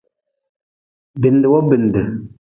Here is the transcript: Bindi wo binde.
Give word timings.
Bindi 1.21 1.45
wo 1.51 1.59
binde. 1.69 2.01